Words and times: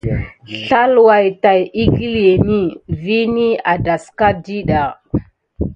Slaywa 0.65 1.17
tät 1.41 1.59
wukiləŋe 1.79 2.57
vini 3.03 3.47
a 3.71 3.73
dasaku 3.85 4.27
ɗiɗa. 4.43 4.81